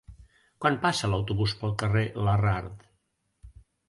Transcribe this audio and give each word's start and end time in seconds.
Quan 0.63 0.77
passa 0.85 1.09
l'autobús 1.11 1.53
pel 1.59 1.75
carrer 1.83 2.03
Larrard? 2.29 2.81